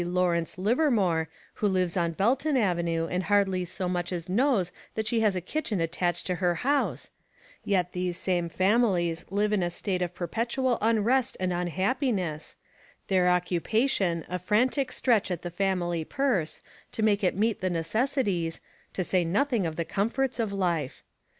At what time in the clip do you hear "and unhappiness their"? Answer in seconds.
11.39-13.29